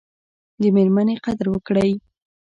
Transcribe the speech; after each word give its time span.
د 0.61 0.63
میرمني 0.75 1.15
قدر 1.25 1.45
وکړئ 1.51 1.91